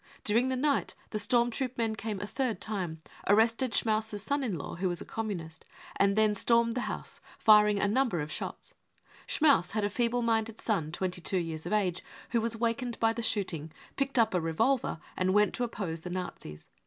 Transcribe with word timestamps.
During 0.23 0.49
the 0.49 0.55
night 0.55 0.95
the 1.11 1.19
storm 1.19 1.51
troop 1.51 1.77
men 1.77 1.95
cam§ 1.95 2.19
a 2.19 2.25
third 2.25 2.59
time, 2.59 3.03
arrested 3.27 3.71
Schmaus's 3.75 4.23
son 4.23 4.43
in 4.43 4.57
law, 4.57 4.77
who 4.77 4.89
was 4.89 4.99
a 4.99 5.05
Communist, 5.05 5.63
and 5.95 6.15
then 6.15 6.33
stormed 6.33 6.73
the 6.73 6.89
house, 6.89 7.21
firing 7.37 7.79
a 7.79 7.87
number 7.87 8.19
of 8.19 8.31
shots. 8.31 8.73
Schmaus 9.27 9.73
had 9.73 9.83
a 9.83 9.91
feeble 9.91 10.23
minded 10.23 10.59
son 10.59 10.91
twenty 10.91 11.21
two 11.21 11.37
years 11.37 11.67
of 11.67 11.73
age 11.73 12.03
who 12.31 12.41
was 12.41 12.57
wakened 12.57 12.99
by 12.99 13.13
the 13.13 13.21
shooting, 13.21 13.71
picked 13.95 14.17
up 14.17 14.33
a 14.33 14.41
revolver 14.41 14.99
and 15.15 15.35
went 15.35 15.53
to 15.53 15.63
oppose 15.63 15.99
the 15.99 16.09
Nazis. 16.09 16.67